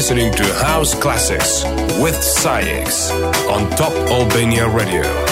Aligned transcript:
Listening 0.00 0.32
to 0.32 0.44
House 0.64 0.94
Classics 0.94 1.62
with 2.00 2.24
SAIX 2.24 3.10
on 3.50 3.68
Top 3.76 3.92
Albania 4.08 4.66
Radio. 4.66 5.29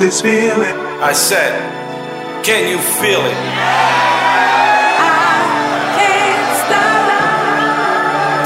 This 0.00 0.22
feeling. 0.22 0.80
I 1.02 1.12
said, 1.12 1.52
can 2.42 2.70
you 2.70 2.78
feel 2.78 3.20
it? 3.20 3.36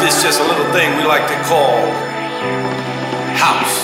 This 0.03 0.17
is 0.17 0.23
just 0.25 0.41
a 0.41 0.43
little 0.43 0.73
thing 0.73 0.97
we 0.97 1.05
like 1.05 1.29
to 1.29 1.37
call 1.45 1.79
house. 3.39 3.84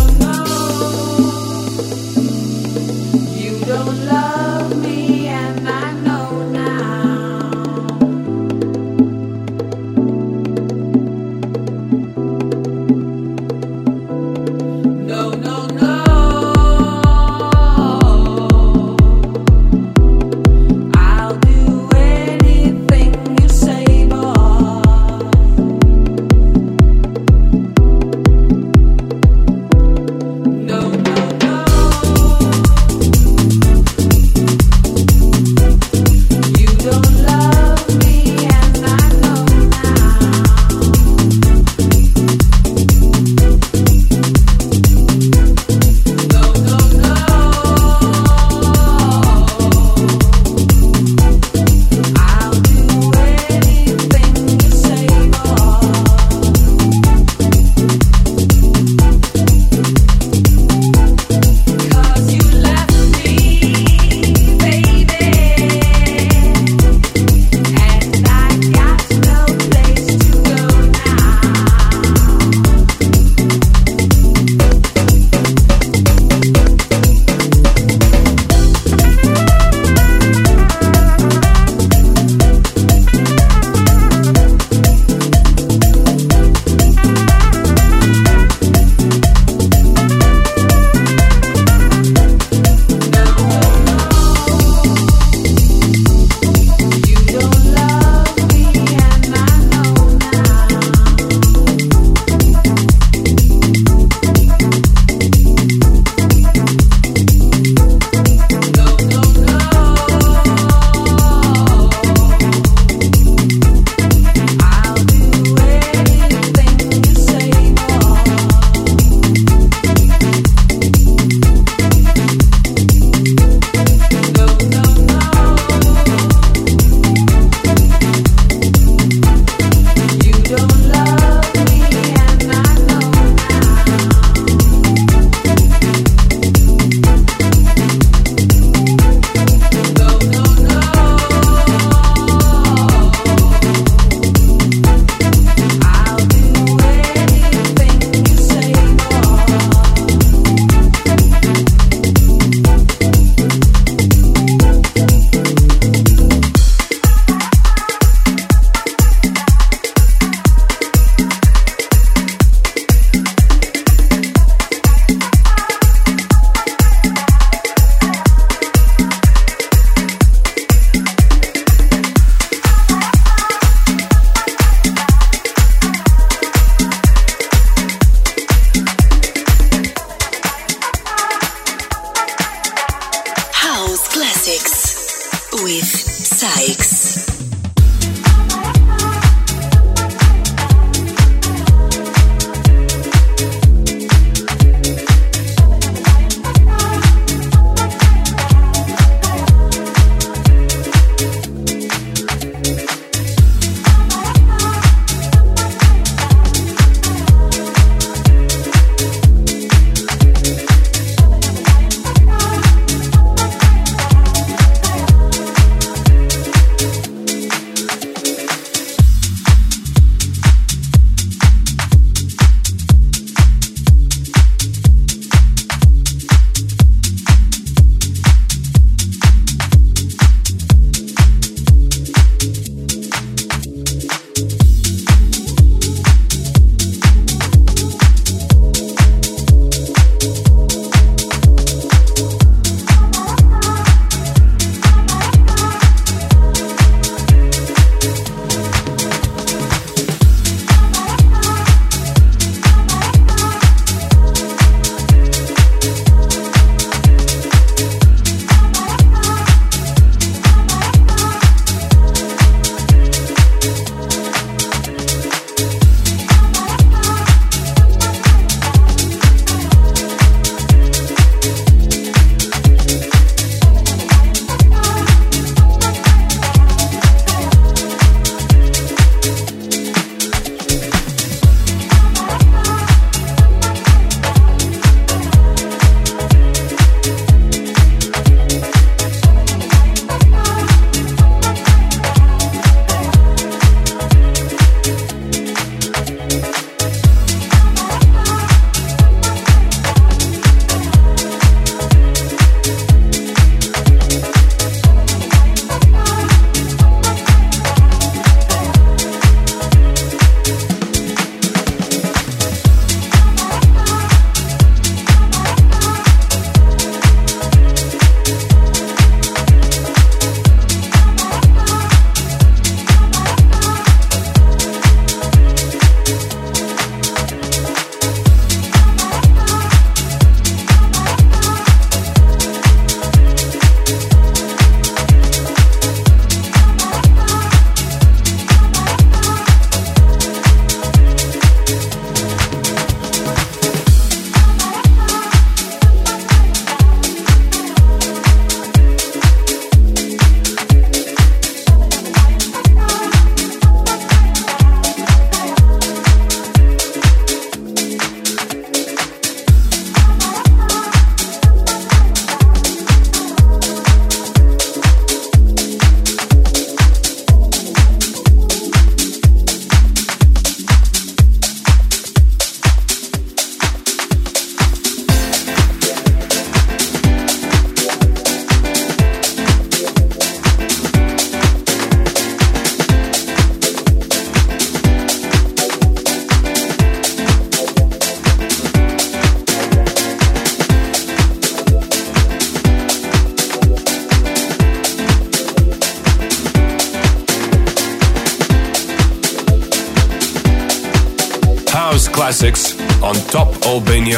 Sykes. 186.41 187.00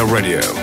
Radio. 0.02 0.63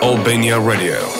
Albania 0.00 0.60
Radio. 0.60 1.17